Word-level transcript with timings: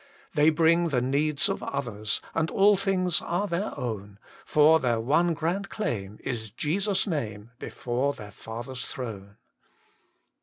They 0.33 0.49
bring 0.49 0.89
the 0.89 0.99
needs 0.99 1.47
of 1.47 1.61
others, 1.61 2.21
And 2.33 2.49
all 2.49 2.75
things 2.75 3.21
are 3.21 3.45
their 3.45 3.77
own, 3.79 4.17
For 4.45 4.79
their 4.79 4.99
one 4.99 5.35
grand 5.35 5.69
claim 5.69 6.17
Is 6.21 6.49
Jcsu 6.49 6.89
s 6.89 7.05
name 7.05 7.51
Before 7.59 8.11
their 8.13 8.31
Father 8.31 8.71
s 8.71 8.91
throne. 8.91 9.37